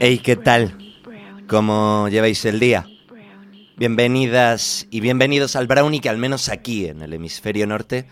[0.00, 0.78] Hey, ¿qué tal?
[1.48, 2.86] ¿Cómo lleváis el día?
[3.76, 8.06] Bienvenidas y bienvenidos al Brownie que al menos aquí en el hemisferio norte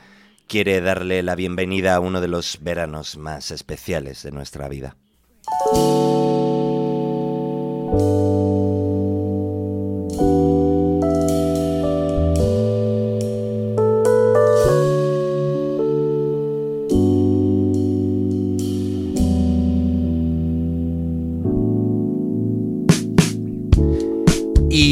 [0.49, 4.97] quiere darle la bienvenida a uno de los veranos más especiales de nuestra vida.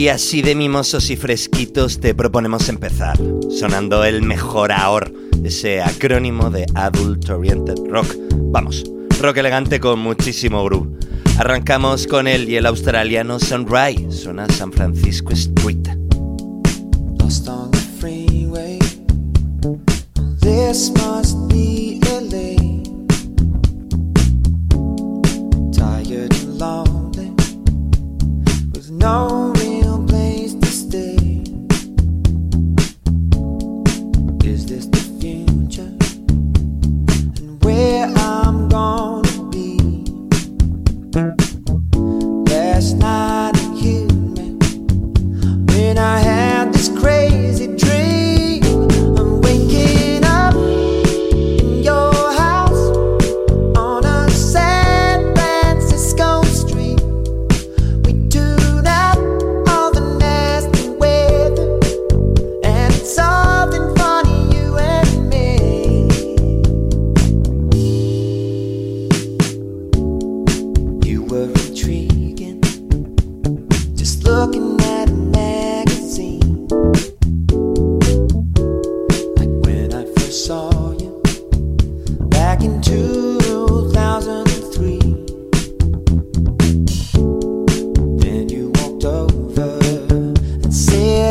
[0.04, 3.18] Y así de mimosos y fresquitos te proponemos empezar,
[3.48, 5.10] sonando el mejor AOR,
[5.42, 8.14] ese acrónimo de Adult Oriented Rock.
[8.52, 8.84] Vamos,
[9.18, 10.90] rock elegante con muchísimo groove.
[11.38, 15.88] Arrancamos con él y el australiano Sunrise, suena San Francisco Street.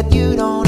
[0.02, 0.63] Y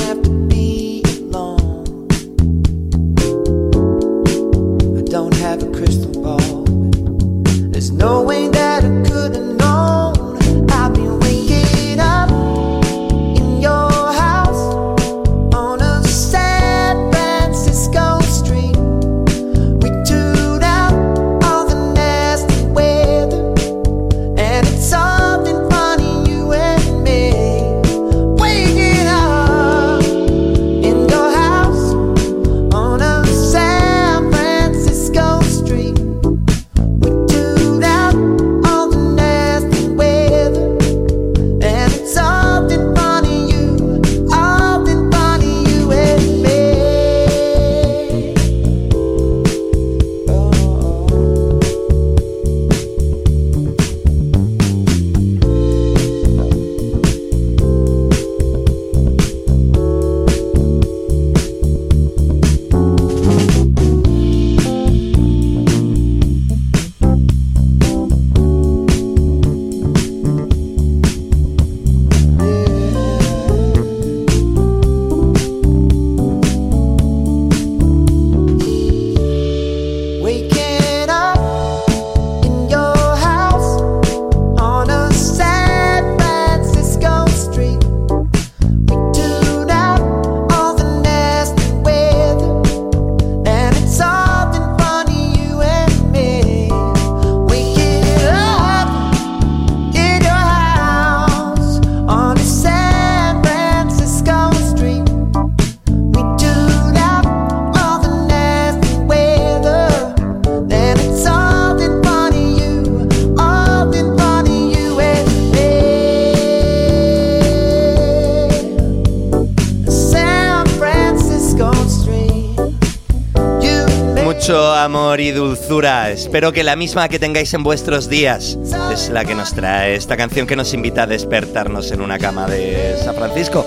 [125.68, 128.56] Espero que la misma que tengáis en vuestros días
[128.94, 132.46] es la que nos trae esta canción que nos invita a despertarnos en una cama
[132.46, 133.66] de San Francisco.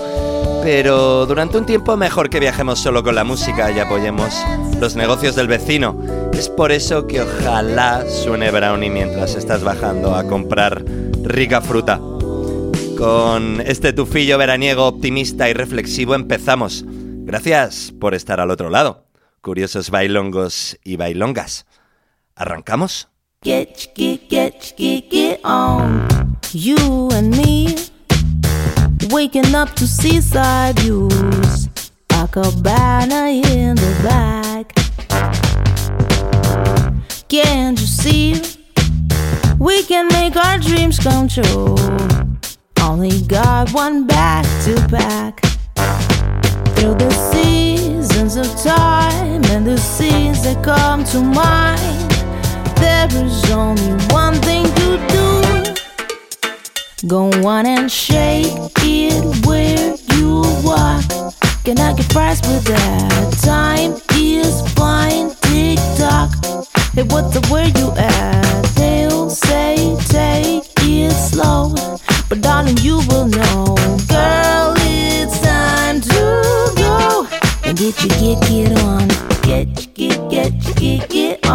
[0.63, 4.33] Pero durante un tiempo mejor que viajemos solo con la música y apoyemos
[4.79, 6.01] los negocios del vecino.
[6.31, 10.85] Es por eso que ojalá suene Brownie mientras estás bajando a comprar
[11.21, 11.99] rica fruta.
[12.97, 16.85] Con este tufillo veraniego optimista y reflexivo empezamos.
[16.87, 19.09] Gracias por estar al otro lado
[19.41, 21.65] curiosos bailongos y bailongas.
[22.39, 23.07] ¿Arrancamos?
[23.43, 26.37] Get, get, get, get, get on.
[26.53, 27.75] You and me,
[29.09, 31.67] waking up to seaside views,
[32.13, 34.73] a cabana in the back.
[37.27, 38.41] Can't you see?
[39.59, 41.75] We can make our dreams come true.
[42.81, 45.41] Only got one bag to pack.
[46.77, 52.08] Through the seasons of time and the scenes that come to mind,
[52.79, 55.19] there is only one thing to do.
[57.07, 58.47] Go on and shake
[58.79, 61.03] it where you walk.
[61.63, 63.33] Can I get fries with that?
[63.43, 66.29] Time is flying, tick tock.
[66.93, 68.63] Hey, what's the word you at?
[68.75, 71.73] They'll say take it slow,
[72.27, 73.75] but darling, you will know,
[74.07, 77.27] girl, it's time to go
[77.63, 79.07] and get your get get on,
[79.43, 81.48] get get get get get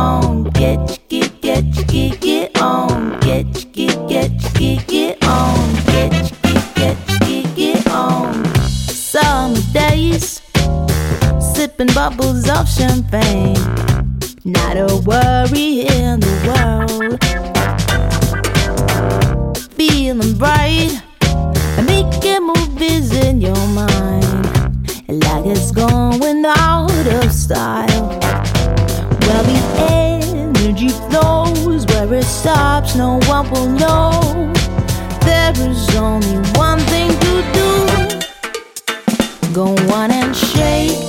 [11.94, 13.54] bubbles of champagne.
[14.44, 17.22] Not a worry in the world.
[19.74, 21.00] Feeling bright
[21.78, 24.44] and making movies in your mind.
[25.08, 28.08] Like it's going out of style.
[29.20, 29.58] Well, the
[29.88, 34.52] energy flows where it stops, no one will know.
[35.20, 37.86] There is only one thing to do.
[39.54, 41.03] Go on and shake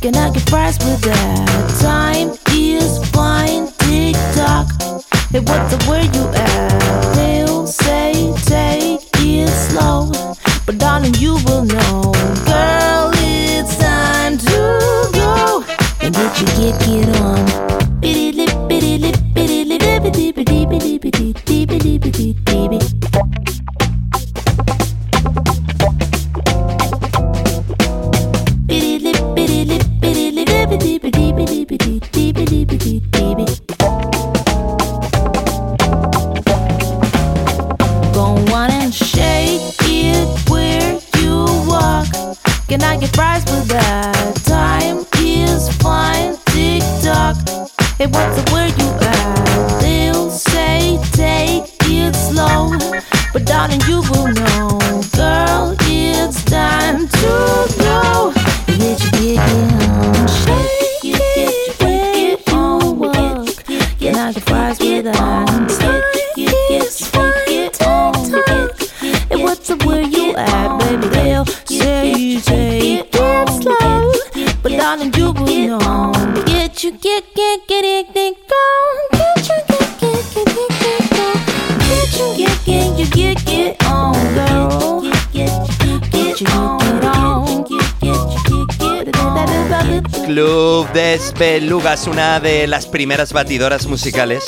[0.00, 1.80] Can I get fries with that?
[1.80, 4.68] Time is flying, tick tock.
[5.30, 7.14] Hey, what's the where you at?
[7.14, 8.12] They'll say
[8.44, 10.10] take it slow,
[10.66, 12.12] but darling, you will know,
[12.44, 15.64] girl, it's time to go
[16.00, 17.65] and get your get get on.
[90.26, 94.42] Club Desbelugas, una de las primeras batidoras musicales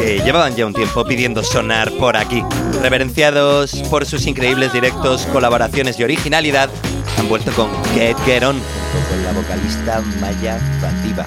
[0.00, 2.42] que llevaban ya un tiempo pidiendo sonar por aquí.
[2.82, 6.68] Reverenciados por sus increíbles directos, colaboraciones y originalidad,
[7.16, 8.60] han vuelto con Get Get On,
[9.08, 11.26] con la vocalista Maya Fativa.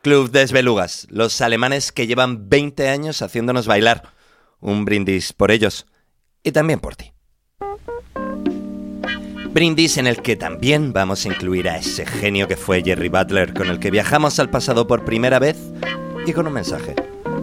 [0.00, 4.14] Club Desbelugas, los alemanes que llevan 20 años haciéndonos bailar.
[4.60, 5.86] Un brindis por ellos
[6.42, 7.12] y también por ti.
[9.52, 13.54] Brindis en el que también vamos a incluir a ese genio que fue Jerry Butler,
[13.54, 15.56] con el que viajamos al pasado por primera vez
[16.26, 16.94] y con un mensaje.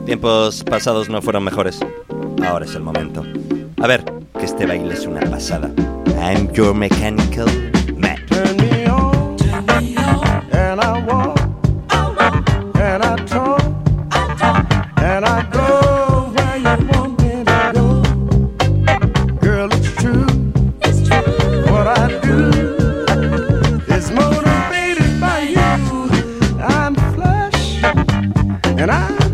[0.06, 1.80] Tiempos pasados no fueron mejores.
[2.46, 3.26] Ahora es el momento.
[3.82, 4.04] A ver,
[4.38, 5.72] que este baile es una pasada.
[6.20, 7.48] I'm your mechanical
[7.98, 8.24] man.
[8.28, 9.36] Turn me on,
[10.54, 11.45] and I walk,
[28.78, 29.25] and I'm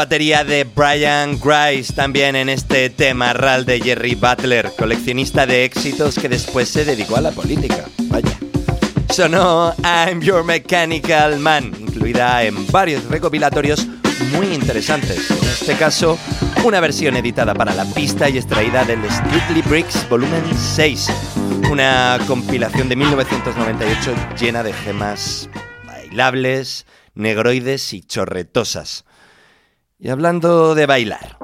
[0.00, 6.18] batería de Brian Grice también en este tema ral de Jerry Butler, coleccionista de éxitos
[6.18, 7.84] que después se dedicó a la política.
[8.04, 8.34] Vaya.
[9.10, 13.86] Sonó I'm Your Mechanical Man, incluida en varios recopilatorios
[14.32, 15.30] muy interesantes.
[15.30, 16.18] En este caso,
[16.64, 21.10] una versión editada para la pista y extraída del Strictly Bricks Volumen 6,
[21.70, 25.50] una compilación de 1998 llena de gemas
[25.84, 29.04] bailables, negroides y chorretosas.
[30.02, 31.36] Y hablando de bailar,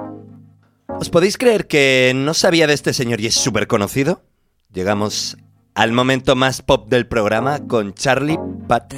[0.88, 4.22] ¿os podéis creer que no sabía de este señor y es súper conocido?
[4.72, 5.36] Llegamos
[5.74, 8.94] al momento más pop del programa con Charlie Pat.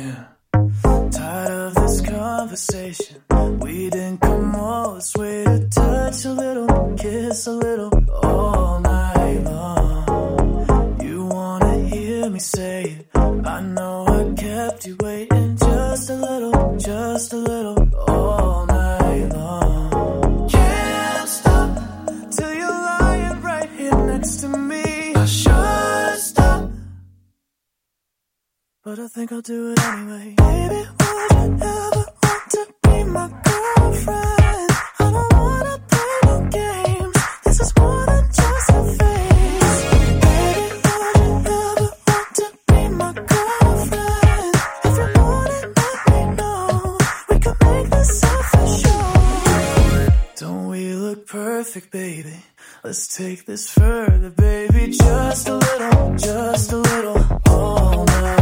[28.88, 30.34] But I think I'll do it anyway.
[30.38, 34.70] Baby, would you ever want to be my girlfriend?
[34.98, 37.16] I don't wanna play no games.
[37.44, 39.78] This is more than just a phase.
[40.24, 41.60] Baby, would you ever
[42.08, 44.56] want to be my girlfriend?
[44.86, 46.98] If you want it, let me know.
[47.28, 49.08] We could make this official.
[50.36, 52.36] Don't we look perfect, baby?
[52.82, 54.92] Let's take this further, baby.
[54.92, 58.37] Just a little, just a little, all night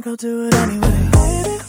[0.00, 1.59] go do it anyway.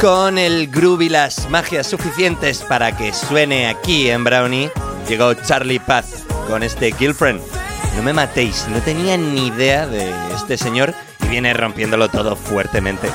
[0.00, 4.70] Con el groove y las magias suficientes para que suene aquí en Brownie,
[5.08, 7.65] llegó Charlie Paz con este Girlfriend.
[7.96, 13.08] No me matéis, no tenía ni idea de este señor y viene rompiéndolo todo fuertemente.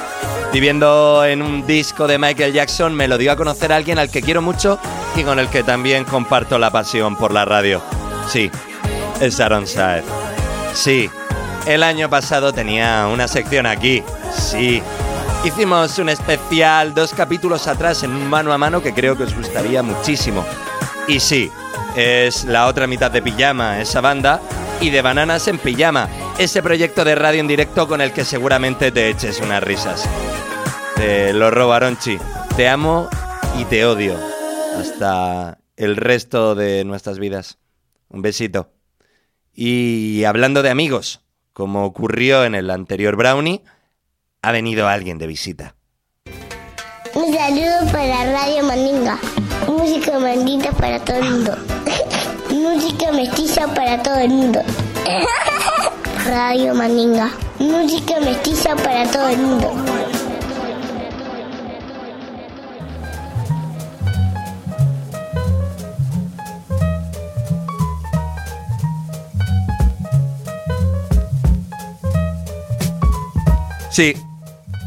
[0.52, 4.10] Viviendo en un disco de Michael Jackson, me lo dio a conocer a alguien al
[4.10, 4.80] que quiero mucho
[5.16, 7.82] y con el que también comparto la pasión por la radio.
[8.28, 8.52] Sí,
[9.22, 10.04] es Aaron Saez.
[10.74, 11.10] Sí,
[11.66, 14.04] el año pasado tenía una sección aquí.
[14.34, 14.82] Sí,
[15.46, 19.36] hicimos un especial dos capítulos atrás en un mano a mano que creo que os
[19.36, 20.44] gustaría muchísimo.
[21.08, 21.52] Y sí,
[21.96, 24.42] es la otra mitad de Pijama, esa banda,
[24.82, 26.10] y de Bananas en Pijama,
[26.40, 30.10] ese proyecto de radio en directo con el que seguramente te eches unas risas.
[30.96, 32.18] Te lo robo, Aronchi.
[32.58, 33.08] Te amo
[33.60, 34.18] y te odio.
[34.76, 37.60] Hasta el resto de nuestras vidas.
[38.10, 38.72] Un besito.
[39.54, 41.22] Y hablando de amigos,
[41.54, 43.64] como ocurrió en el anterior Brownie,
[44.42, 45.76] ha venido alguien de visita.
[47.14, 49.20] Un saludo para Radio Mandinga.
[49.68, 51.81] Música mandita para todo el mundo.
[52.52, 54.62] Música mestiza para todo el mundo.
[56.26, 57.32] Radio Mandinga.
[57.60, 59.72] Música mestiza para todo el mundo.
[73.90, 74.16] Sí,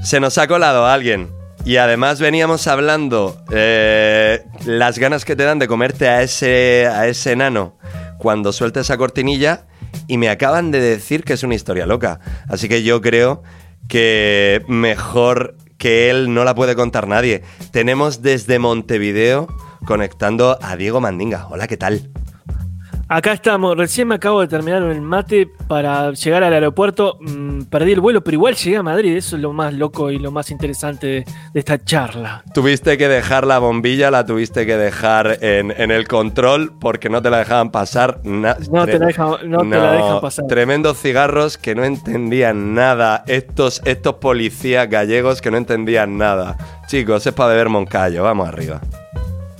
[0.02, 1.30] se nos ha colado alguien.
[1.64, 7.06] Y además veníamos hablando eh, las ganas que te dan de comerte a ese, a
[7.06, 7.76] ese enano
[8.18, 9.66] cuando suelta esa cortinilla
[10.06, 12.20] y me acaban de decir que es una historia loca.
[12.48, 13.42] Así que yo creo
[13.88, 17.42] que mejor que él no la puede contar nadie.
[17.70, 19.48] Tenemos desde Montevideo
[19.84, 21.46] conectando a Diego Mandinga.
[21.50, 22.10] Hola, ¿qué tal?
[23.06, 27.18] Acá estamos, recién me acabo de terminar el mate para llegar al aeropuerto.
[27.20, 29.14] mm, perdí el vuelo, pero igual llegué a Madrid.
[29.16, 32.42] Eso es lo más loco y lo más interesante de, de esta charla.
[32.54, 37.20] Tuviste que dejar la bombilla, la tuviste que dejar en, en el control porque no
[37.20, 38.20] te la dejaban pasar.
[38.24, 40.46] na- No te la tre- dejan- no te la dejan pasar.
[40.46, 43.22] Tremendos cigarros que no entendían nada.
[43.26, 46.56] Estos, estos policías gallegos que no entendían nada.
[46.86, 48.80] Chicos, es para beber Moncayo, vamos arriba.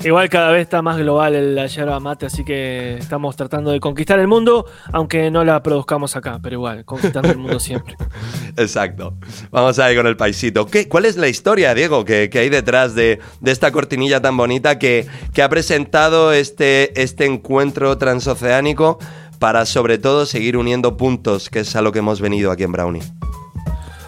[0.05, 4.19] Igual cada vez está más global la yerba mate, así que estamos tratando de conquistar
[4.19, 7.97] el mundo, aunque no la produzcamos acá, pero igual, conquistando el mundo siempre.
[8.59, 9.15] Exacto.
[9.51, 10.67] Vamos ahí con el paisito.
[10.67, 14.37] ¿Qué, ¿Cuál es la historia, Diego, que, que hay detrás de, de esta cortinilla tan
[14.37, 18.99] bonita que, que ha presentado este, este encuentro transoceánico
[19.39, 22.73] para sobre todo seguir uniendo puntos, que es a lo que hemos venido aquí en
[22.73, 23.03] Brownie?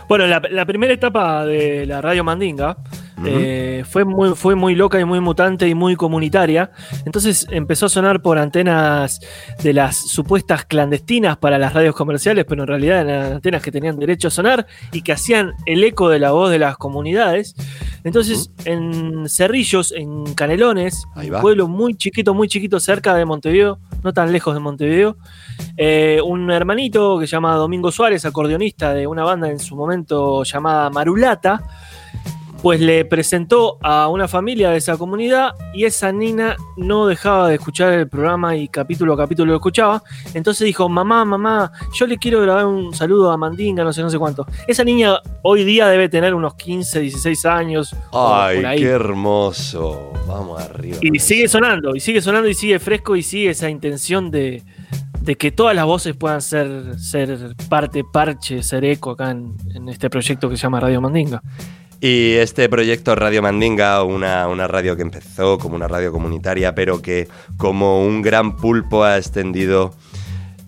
[0.09, 2.77] Bueno, la, la primera etapa de la radio Mandinga
[3.25, 6.71] eh, fue, muy, fue muy loca y muy mutante y muy comunitaria.
[7.05, 9.21] Entonces empezó a sonar por antenas
[9.63, 13.99] de las supuestas clandestinas para las radios comerciales, pero en realidad eran antenas que tenían
[13.99, 17.55] derecho a sonar y que hacían el eco de la voz de las comunidades.
[18.05, 24.13] Entonces, en Cerrillos, en Canelones, un pueblo muy chiquito, muy chiquito cerca de Montevideo, no
[24.13, 25.17] tan lejos de Montevideo,
[25.77, 30.45] eh, un hermanito que se llama Domingo Suárez, acordeonista de una banda en su momento
[30.45, 31.61] llamada Marulata,
[32.63, 37.57] pues le presentó a una familia de esa comunidad y esa nina no dejaba de
[37.57, 40.03] escuchar el programa y capítulo a capítulo lo escuchaba.
[40.35, 44.11] Entonces dijo, mamá, mamá, yo le quiero grabar un saludo a Mandinga, no sé, no
[44.11, 44.47] sé cuánto.
[44.67, 47.95] Esa niña hoy día debe tener unos 15, 16 años.
[48.13, 48.79] Ay, por ahí.
[48.81, 50.13] qué hermoso.
[50.27, 50.99] Vamos arriba.
[51.03, 54.63] Y sigue sonando, y sigue sonando, y sigue fresco, y sigue esa intención de,
[55.21, 59.89] de que todas las voces puedan ser, ser parte, parche, ser eco acá en, en
[59.89, 61.43] este proyecto que se llama Radio Mandinga.
[62.01, 67.01] Y este proyecto Radio Mandinga, una, una radio que empezó como una radio comunitaria, pero
[67.01, 69.95] que como un gran pulpo ha extendido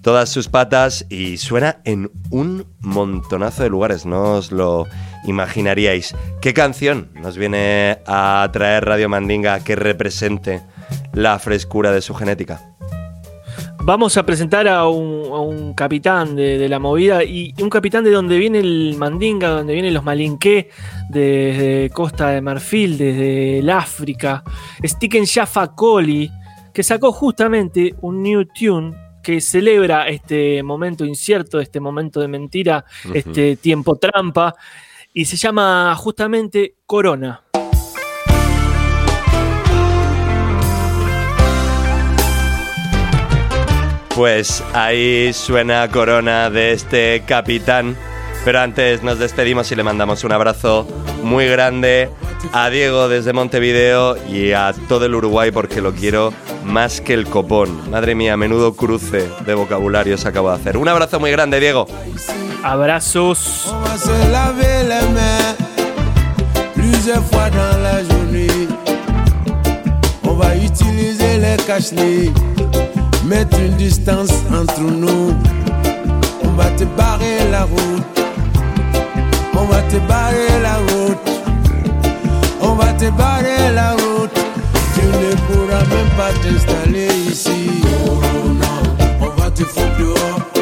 [0.01, 4.87] todas sus patas y suena en un montonazo de lugares, no os lo
[5.25, 6.15] imaginaríais.
[6.41, 10.63] ¿Qué canción nos viene a traer Radio Mandinga que represente
[11.13, 12.63] la frescura de su genética?
[13.89, 18.05] Vamos a presentar a un, a un capitán de, de la movida y un capitán
[18.05, 20.69] de donde viene el Mandinga, donde vienen los Malinqué,
[21.09, 24.45] desde Costa de Marfil, desde el África.
[24.85, 26.31] Sticken Jaffa Coli,
[26.75, 32.85] que sacó justamente un new tune que celebra este momento incierto, este momento de mentira,
[33.15, 34.55] este tiempo trampa,
[35.15, 37.43] y se llama justamente Corona.
[44.19, 47.97] Pues ahí suena Corona de este capitán.
[48.45, 50.89] Pero antes nos despedimos y le mandamos un abrazo
[51.23, 52.11] muy grande
[52.53, 56.33] a Diego desde Montevideo y a todo el Uruguay porque lo quiero
[56.65, 57.93] más que el copón.
[57.93, 60.79] Madre mía, menudo cruce de vocabulario se acabo de hacer.
[60.79, 61.87] Un abrazo muy grande, Diego.
[62.65, 63.73] Abrazos.
[73.29, 75.35] Mettre une distance entre nous.
[76.45, 78.21] On va te barrer la route.
[79.55, 81.31] On va te barrer la route.
[82.63, 84.33] On va te barrer la route.
[84.95, 87.83] Tu ne pourras même pas t'installer ici.
[87.83, 88.73] Corona,
[89.21, 90.58] on va te foutre dehors.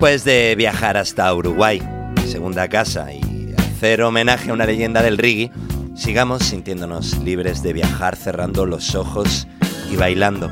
[0.00, 1.82] Después de viajar hasta Uruguay,
[2.26, 5.52] segunda casa, y hacer homenaje a una leyenda del reggae,
[5.94, 9.46] sigamos sintiéndonos libres de viajar cerrando los ojos
[9.92, 10.50] y bailando.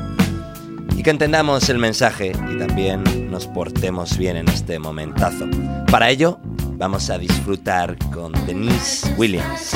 [0.99, 5.49] Y que entendamos el mensaje y también nos portemos bien en este momentazo.
[5.91, 6.39] Para ello,
[6.75, 9.75] vamos a disfrutar con Denise Williams.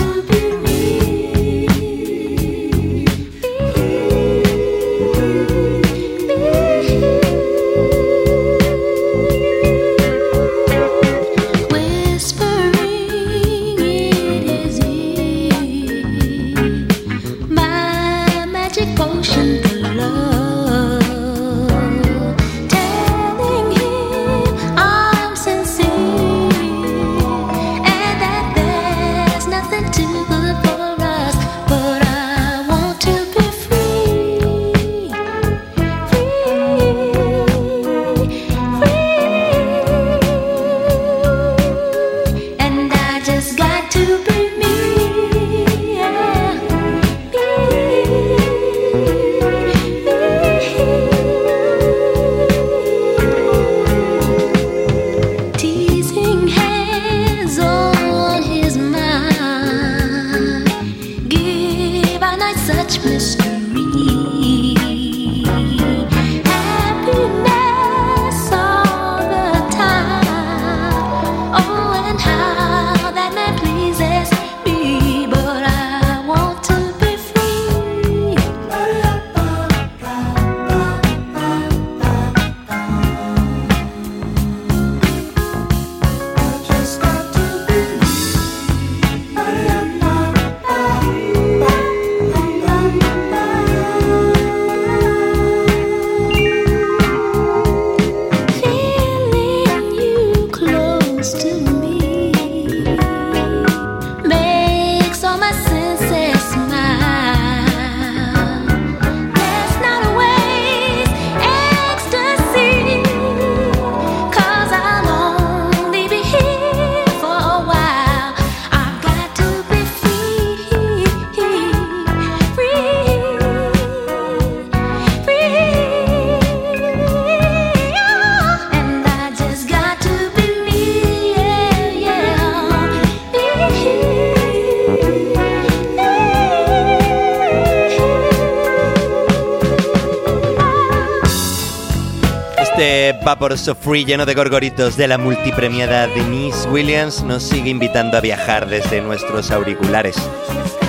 [143.53, 148.67] Vaporoso free lleno de gorgoritos de la multipremiada Denise Williams nos sigue invitando a viajar
[148.67, 150.17] desde nuestros auriculares.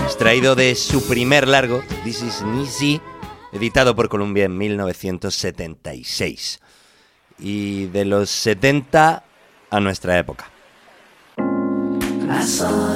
[0.06, 3.02] Extraído de su primer largo, This is Easy,
[3.52, 6.62] editado por Columbia en 1976.
[7.38, 9.26] Y de los 70
[9.69, 10.49] a nuestra época.
[11.38, 12.93] I saw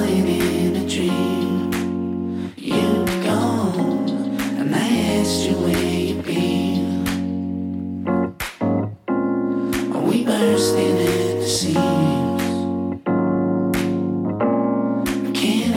[15.32, 15.72] can't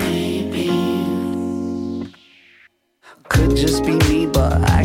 [0.00, 0.68] maybe.
[3.28, 4.77] Could just be me, but I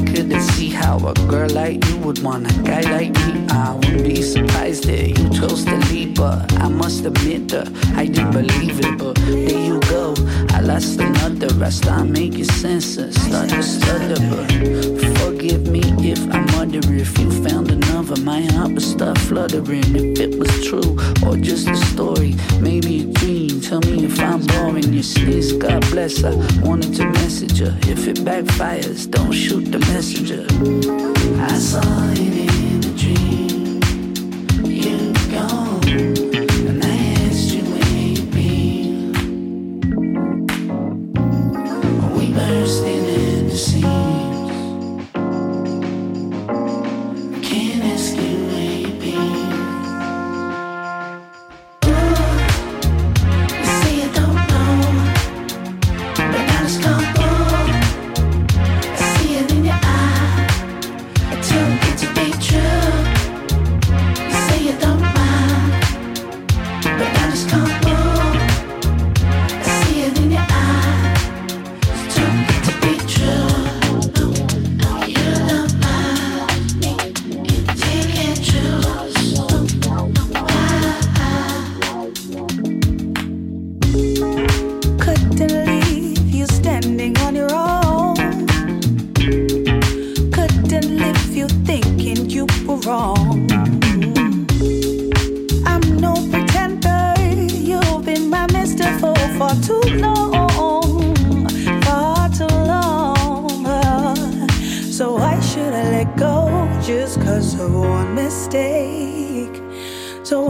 [0.44, 3.46] see how a girl like you would want a guy like me.
[3.50, 8.06] I wouldn't be surprised that you chose to leave, but I must admit that I
[8.06, 8.98] didn't believe it.
[8.98, 10.16] But there you go,
[10.50, 11.50] I lost another.
[11.64, 14.20] I start making sense and start stutter.
[14.30, 16.82] But forgive me if I mutter.
[16.94, 19.96] If you found another, my heart would start fluttering.
[19.96, 23.62] If it was true or just a story, maybe a dream.
[23.62, 24.94] Tell me if I'm boring.
[24.94, 26.24] Your sneeze, God bless.
[26.24, 27.78] I wanted to message her.
[27.84, 30.33] If it backfires, don't shoot the messenger.
[30.36, 32.53] I saw it in a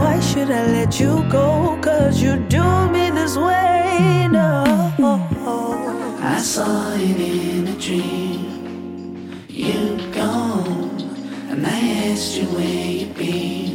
[0.03, 1.79] why should I let you go?
[1.81, 4.27] Cause you do me this way.
[4.29, 4.63] No.
[6.19, 9.45] I saw it in a dream.
[9.47, 11.01] You gone,
[11.49, 13.72] and I asked you where you been.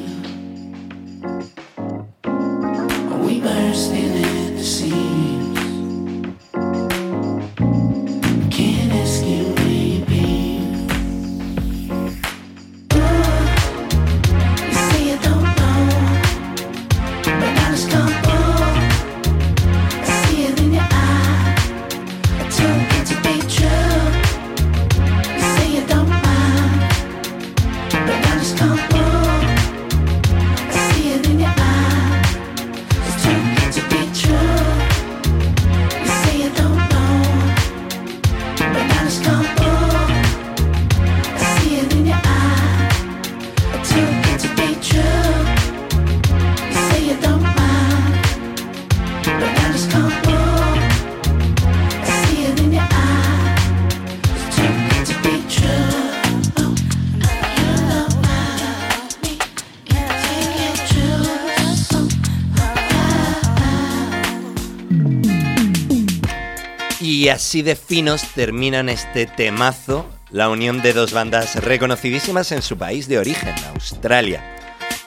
[67.18, 72.78] Y así de finos terminan este temazo, la unión de dos bandas reconocidísimas en su
[72.78, 74.40] país de origen, Australia.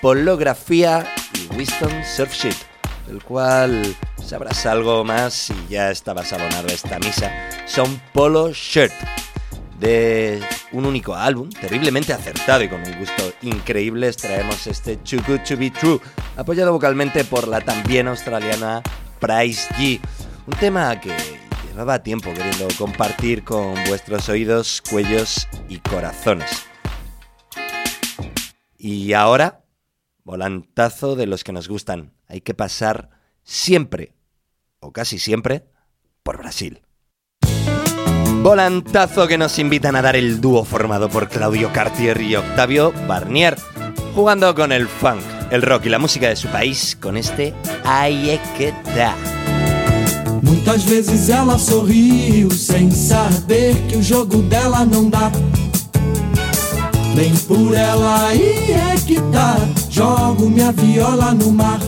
[0.02, 2.58] Polografía y Winston Surfsheet,
[3.08, 7.32] del cual sabrás algo más si ya estabas abonado esta misa.
[7.65, 8.91] Son Polo Shirt,
[9.80, 10.43] de
[10.74, 15.56] un único álbum, terriblemente acertado y con un gusto increíble, extraemos este Too Good To
[15.56, 16.02] Be True,
[16.36, 18.84] apoyado vocalmente por la también australiana
[19.21, 20.02] Price G.
[20.45, 21.39] Un tema que
[21.71, 26.65] llevaba tiempo queriendo compartir con vuestros oídos, cuellos y corazones.
[28.77, 29.63] Y ahora,
[30.25, 32.12] volantazo de los que nos gustan.
[32.27, 33.10] Hay que pasar
[33.43, 34.15] siempre,
[34.81, 35.63] o casi siempre,
[36.23, 36.81] por Brasil.
[38.41, 43.55] Volantazo que nos invitan a dar el dúo formado por Claudio Cartier y Octavio Barnier,
[44.13, 47.53] jugando con el funk, el rock y la música de su país con este
[47.86, 49.40] Aí é que dá.
[50.51, 55.31] Muitas vezes ela sorriu sem saber que o jogo dela não dá.
[57.15, 59.55] Nem por ela aí é que tá.
[59.89, 61.79] Jogo minha viola no mar.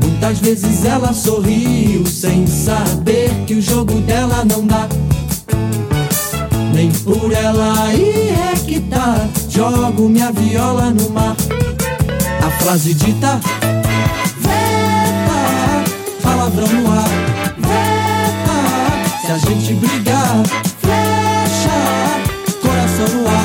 [0.00, 4.86] Muitas vezes ela sorriu sem saber que o jogo dela não dá.
[6.72, 9.28] Nem por ela aí é que tá.
[9.48, 11.34] Jogo minha viola no mar.
[12.40, 13.40] A frase dita:
[16.50, 17.08] palavrão no ar.
[17.58, 20.42] Veta, se a gente brigar,
[20.80, 21.70] flecha,
[22.60, 23.44] coração no ar.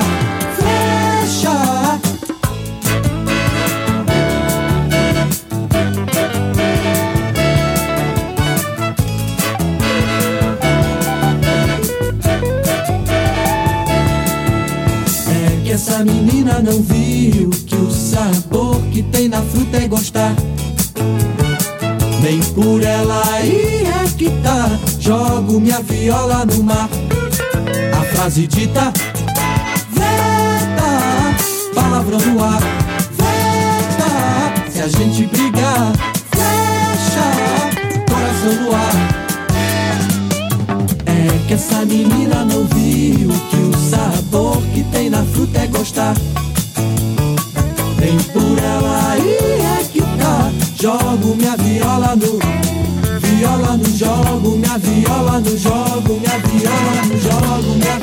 [0.58, 2.00] Flecha.
[15.30, 20.34] É que essa menina não viu que o sabor que tem na fruta é gostar.
[22.56, 24.80] Por ela aí é que tá.
[24.98, 26.90] Jogo minha viola no mar.
[27.92, 28.94] A frase dita:
[29.92, 31.36] Veta,
[31.76, 32.62] palavrão no ar.
[33.12, 35.92] Veta, se a gente brigar,
[36.32, 37.28] flecha,
[38.10, 38.96] coração no ar.
[41.08, 46.16] É que essa menina não viu que o sabor que tem na fruta é gostar.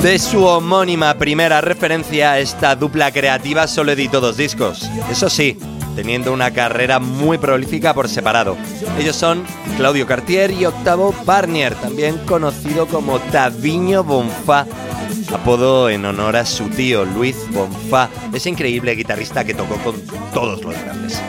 [0.01, 4.89] De su homónima primera referencia, esta dupla creativa solo editó dos discos.
[5.09, 5.57] Eso sí,
[5.95, 8.57] teniendo una carrera muy prolífica por separado.
[8.99, 9.43] Ellos son
[9.77, 14.65] Claudio Cartier y Octavo Barnier, también conocido como Taviño Bonfá,
[15.33, 19.95] apodo en honor a su tío Luis Bonfá, ese increíble guitarrista que tocó con
[20.33, 21.21] todos los grandes.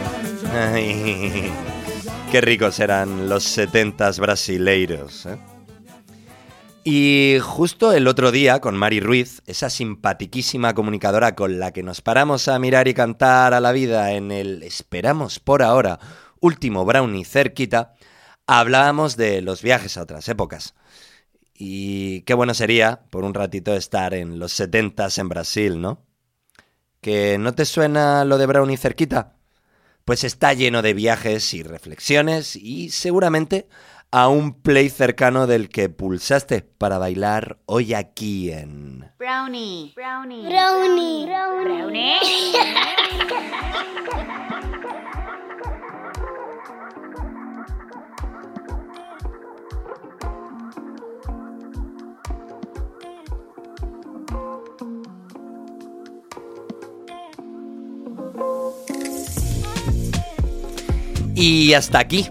[2.31, 5.27] Qué ricos eran los setentas brasileiros.
[5.27, 5.37] ¿eh?
[6.85, 12.03] Y justo el otro día con Mari Ruiz, esa simpatiquísima comunicadora con la que nos
[12.03, 15.99] paramos a mirar y cantar a la vida en el Esperamos por ahora,
[16.39, 17.95] último brownie cerquita,
[18.47, 20.75] hablábamos de los viajes a otras épocas.
[21.53, 26.05] Y qué bueno sería por un ratito estar en los 70 en Brasil, ¿no?
[27.01, 29.35] ¿Que no te suena lo de brownie cerquita?
[30.05, 33.67] Pues está lleno de viajes y reflexiones y seguramente
[34.11, 39.11] a un play cercano del que pulsaste para bailar hoy aquí en...
[39.19, 39.93] Brownie.
[39.97, 40.47] Brownie.
[40.47, 41.27] Brownie.
[41.27, 42.21] Brownie.
[61.35, 62.29] Y hasta aquí.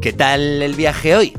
[0.00, 1.32] ¿Qué tal el viaje hoy?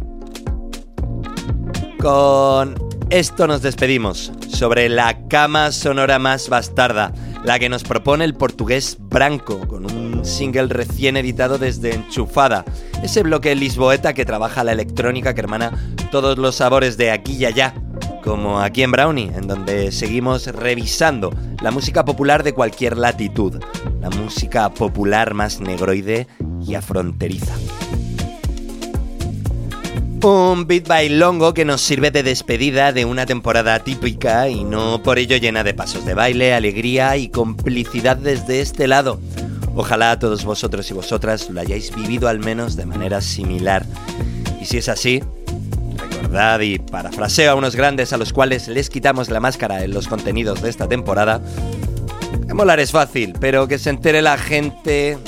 [1.99, 2.75] Con
[3.09, 7.11] esto nos despedimos sobre la cama sonora más bastarda,
[7.43, 12.65] la que nos propone el portugués Branco, con un single recién editado desde Enchufada,
[13.03, 15.71] ese bloque lisboeta que trabaja la electrónica que hermana
[16.11, 17.73] todos los sabores de aquí y allá,
[18.23, 23.59] como aquí en Brownie, en donde seguimos revisando la música popular de cualquier latitud,
[24.01, 26.27] la música popular más negroide
[30.23, 35.19] Un beat bailongo que nos sirve de despedida de una temporada típica y no por
[35.19, 39.19] ello llena de pasos de baile, alegría y complicidad desde este lado.
[39.75, 43.85] Ojalá todos vosotros y vosotras lo hayáis vivido al menos de manera similar.
[44.59, 45.21] Y si es así,
[45.97, 50.07] recordad y parafraseo a unos grandes a los cuales les quitamos la máscara en los
[50.07, 51.39] contenidos de esta temporada.
[52.47, 55.19] Que molar es fácil, pero que se entere la gente...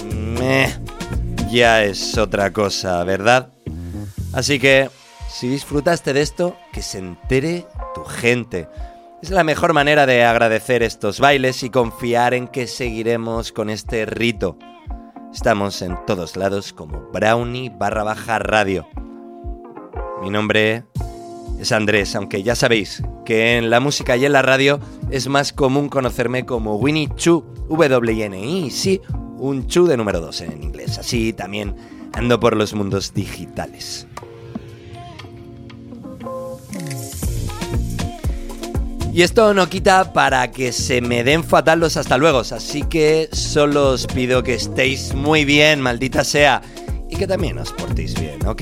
[1.49, 3.51] ya es otra cosa, ¿verdad?
[4.33, 4.89] Así que,
[5.29, 8.67] si disfrutaste de esto, que se entere tu gente.
[9.21, 14.05] Es la mejor manera de agradecer estos bailes y confiar en que seguiremos con este
[14.05, 14.57] rito.
[15.33, 18.87] Estamos en todos lados como Brownie barra baja radio.
[20.21, 20.83] Mi nombre
[21.59, 24.79] es Andrés, aunque ya sabéis que en la música y en la radio
[25.09, 29.01] es más común conocerme como Winnie Chu, W-N-I, sí,
[29.37, 30.97] un Chu de número 2 en inglés.
[30.97, 31.75] Así también
[32.13, 34.07] ando por los mundos digitales.
[39.17, 43.29] Y esto no quita para que se me den fatal los hasta luego, así que
[43.31, 46.61] solo os pido que estéis muy bien, maldita sea,
[47.09, 48.61] y que también os portéis bien, ¿ok?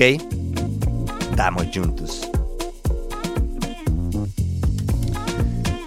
[1.30, 2.30] Estamos juntos.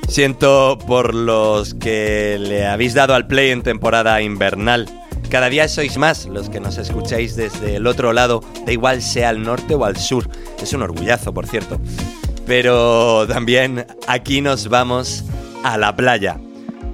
[0.10, 4.90] Siento por los que le habéis dado al play en temporada invernal.
[5.30, 9.30] Cada día sois más los que nos escucháis desde el otro lado, da igual sea
[9.30, 10.28] al norte o al sur.
[10.60, 11.80] Es un orgullazo, por cierto.
[12.48, 15.26] Pero también aquí nos vamos
[15.64, 16.40] a la playa.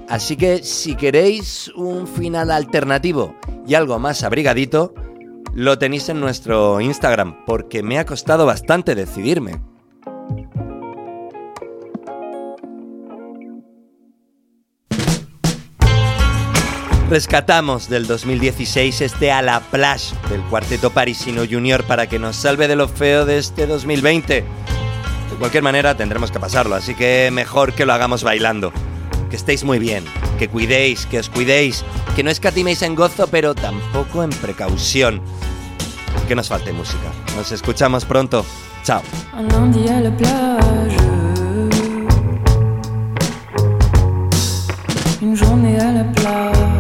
[0.10, 3.34] Así que si queréis un final alternativo
[3.66, 4.94] y algo más abrigadito,
[5.54, 9.62] lo tenéis en nuestro Instagram, porque me ha costado bastante decidirme.
[17.10, 22.68] Rescatamos del 2016 este a la plage del cuarteto parisino junior para que nos salve
[22.68, 24.34] de lo feo de este 2020.
[24.42, 24.46] De
[25.38, 28.74] cualquier manera tendremos que pasarlo, así que mejor que lo hagamos bailando.
[29.30, 30.04] Que estéis muy bien,
[30.40, 35.22] que cuidéis, que os cuidéis, que no escatiméis en gozo, pero tampoco en precaución.
[36.28, 37.12] Que nos falte música.
[37.36, 38.44] Nos escuchamos pronto.
[38.84, 39.04] Chao.
[45.22, 46.75] Une journée à la plage.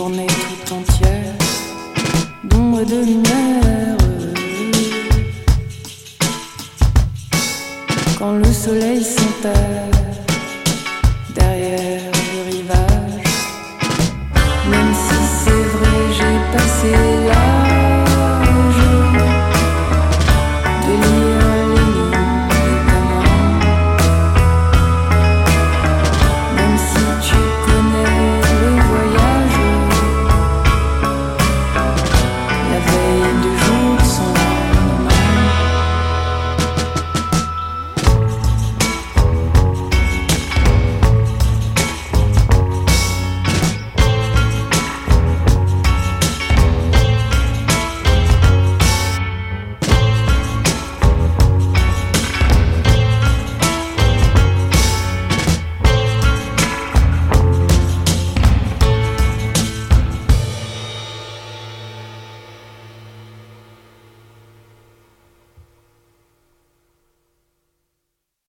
[0.00, 1.34] Journée tout entière
[2.44, 3.98] d'ombre de lumière.
[8.18, 10.09] Quand le soleil s'enterre